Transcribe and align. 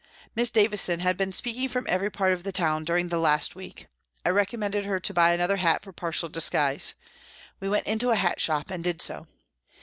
Miss 0.33 0.49
Davison 0.49 0.99
had 1.01 1.15
been 1.15 1.31
speaking 1.31 1.69
from 1.69 1.85
every 1.87 2.09
part 2.09 2.33
of 2.33 2.43
the 2.43 2.51
town 2.51 2.83
during 2.83 3.09
the 3.09 3.19
last 3.19 3.53
week. 3.55 3.85
I 4.25 4.29
recommended 4.29 4.83
her 4.83 4.99
to 4.99 5.13
buy 5.13 5.31
another 5.31 5.57
hat 5.57 5.83
for 5.83 5.93
partial 5.93 6.27
disguise. 6.27 6.95
We 7.59 7.69
went 7.69 7.85
into 7.85 8.09
a 8.09 8.15
hat 8.15 8.41
shop 8.41 8.71
and 8.71 8.83
did 8.83 8.99
so. 8.99 9.27